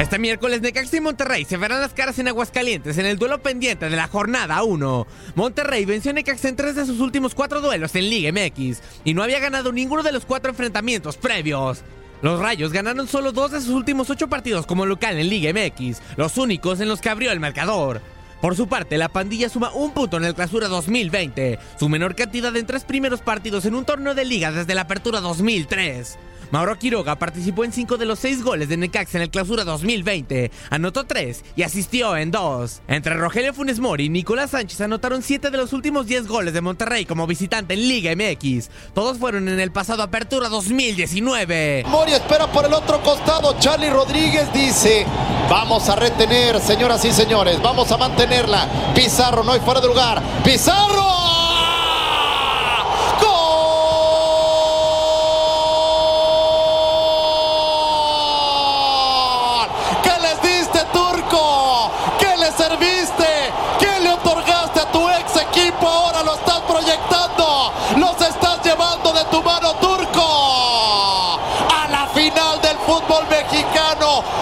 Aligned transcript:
Este 0.00 0.18
miércoles 0.18 0.62
Necaxa 0.62 0.96
y 0.96 1.00
Monterrey 1.02 1.44
se 1.44 1.58
verán 1.58 1.82
las 1.82 1.92
caras 1.92 2.18
en 2.18 2.26
Aguascalientes 2.26 2.96
en 2.96 3.04
el 3.04 3.18
duelo 3.18 3.42
pendiente 3.42 3.90
de 3.90 3.96
la 3.96 4.08
jornada 4.08 4.62
1. 4.62 5.06
Monterrey 5.34 5.84
venció 5.84 6.10
a 6.10 6.14
Necaxa 6.14 6.48
en 6.48 6.56
tres 6.56 6.74
de 6.74 6.86
sus 6.86 7.00
últimos 7.00 7.34
cuatro 7.34 7.60
duelos 7.60 7.94
en 7.94 8.08
Liga 8.08 8.32
MX 8.32 8.80
y 9.04 9.12
no 9.12 9.22
había 9.22 9.40
ganado 9.40 9.72
ninguno 9.72 10.02
de 10.02 10.12
los 10.12 10.24
cuatro 10.24 10.52
enfrentamientos 10.52 11.18
previos. 11.18 11.82
Los 12.22 12.40
Rayos 12.40 12.72
ganaron 12.72 13.08
solo 13.08 13.32
dos 13.32 13.50
de 13.50 13.60
sus 13.60 13.74
últimos 13.74 14.08
ocho 14.08 14.28
partidos 14.28 14.64
como 14.64 14.86
local 14.86 15.18
en 15.18 15.28
Liga 15.28 15.52
MX, 15.52 16.00
los 16.16 16.38
únicos 16.38 16.80
en 16.80 16.88
los 16.88 17.02
que 17.02 17.10
abrió 17.10 17.30
el 17.30 17.38
marcador. 17.38 18.00
Por 18.40 18.56
su 18.56 18.68
parte, 18.68 18.96
la 18.96 19.10
pandilla 19.10 19.50
suma 19.50 19.70
un 19.70 19.92
punto 19.92 20.16
en 20.16 20.24
el 20.24 20.34
Clausura 20.34 20.68
2020, 20.68 21.58
su 21.78 21.90
menor 21.90 22.14
cantidad 22.14 22.56
en 22.56 22.64
tres 22.64 22.84
primeros 22.84 23.20
partidos 23.20 23.66
en 23.66 23.74
un 23.74 23.84
torneo 23.84 24.14
de 24.14 24.24
liga 24.24 24.50
desde 24.50 24.74
la 24.74 24.80
Apertura 24.82 25.20
2003. 25.20 26.18
Mauro 26.50 26.78
Quiroga 26.78 27.16
participó 27.16 27.64
en 27.64 27.72
cinco 27.72 27.96
de 27.96 28.06
los 28.06 28.18
seis 28.18 28.42
goles 28.42 28.68
de 28.68 28.76
Necaxa 28.76 29.18
en 29.18 29.22
el 29.22 29.30
Clausura 29.30 29.64
2020, 29.64 30.50
anotó 30.70 31.04
tres 31.04 31.44
y 31.54 31.62
asistió 31.62 32.16
en 32.16 32.30
dos. 32.30 32.82
Entre 32.88 33.14
Rogelio 33.14 33.54
Funes 33.54 33.78
Mori 33.78 34.06
y 34.06 34.08
Nicolás 34.08 34.50
Sánchez 34.50 34.80
anotaron 34.80 35.22
siete 35.22 35.50
de 35.50 35.58
los 35.58 35.72
últimos 35.72 36.06
10 36.06 36.26
goles 36.26 36.52
de 36.54 36.60
Monterrey 36.60 37.04
como 37.04 37.26
visitante 37.26 37.74
en 37.74 37.88
Liga 37.88 38.12
MX. 38.16 38.70
Todos 38.94 39.18
fueron 39.18 39.48
en 39.48 39.60
el 39.60 39.70
pasado 39.70 40.02
Apertura 40.02 40.48
2019. 40.48 41.84
Mori 41.86 42.12
espera 42.12 42.46
por 42.48 42.64
el 42.64 42.74
otro 42.74 43.00
costado. 43.02 43.56
Charlie 43.60 43.90
Rodríguez 43.90 44.52
dice: 44.52 45.06
Vamos 45.48 45.88
a 45.88 45.96
retener, 45.96 46.60
señoras 46.60 47.04
y 47.04 47.12
señores. 47.12 47.60
Vamos 47.62 47.90
a 47.92 47.96
mantenerla. 47.96 48.92
Pizarro 48.94 49.44
no 49.44 49.52
hay 49.52 49.60
fuera 49.60 49.80
de 49.80 49.88
lugar. 49.88 50.22
Pizarro. 50.44 51.19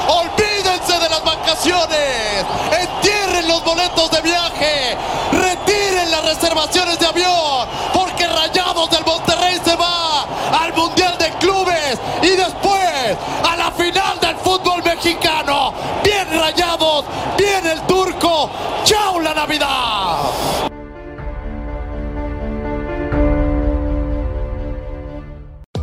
Olvídense 0.09 0.99
de 0.99 1.09
las 1.09 1.25
vacaciones. 1.25 2.45
Entierren 2.79 3.49
los 3.49 3.65
boletos 3.65 4.11
de 4.11 4.21
viaje. 4.23 4.97
Retiren 5.33 6.11
las 6.11 6.25
reservaciones 6.25 6.99
de 6.99 7.07
avión. 7.07 7.69
Porque 7.93 8.27
Rayados 8.27 8.91
del 8.91 9.05
Monterrey 9.05 9.61
se 9.65 9.77
va 9.77 10.23
al 10.61 10.73
Mundial 10.75 11.17
de 11.19 11.31
Clubes. 11.39 11.99
Y 12.23 12.31
después 12.31 13.17
a 13.45 13.57
la 13.57 13.71
final 13.73 14.21
del 14.21 14.37
fútbol 14.37 14.83
mexicano. 14.83 15.73
Bien 16.03 16.29
Rayados. 16.39 17.05
Bien 17.37 17.67
el 17.67 17.81
turco. 17.83 18.51
Chao 18.85 19.21
la 19.21 19.35
Navidad. 19.35 20.68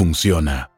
funciona. 0.00 0.70